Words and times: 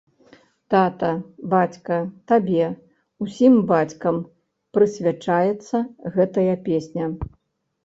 Тата, 0.73 1.09
бацька, 1.53 1.97
табе, 2.31 2.65
усім 3.25 3.53
бацькам, 3.73 4.17
прысвячаецца 4.79 5.77
гэтая 6.19 6.55
песня. 6.67 7.05